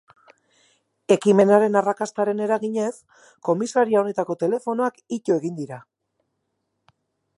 Ekimenaren 1.15 1.77
arrakastaren 1.81 2.41
eraginez, 2.45 2.93
komisaria 3.51 4.01
honetako 4.03 4.37
telefonoak 4.45 4.99
ito 5.19 5.37
egin 5.41 5.57
dira. 5.63 5.79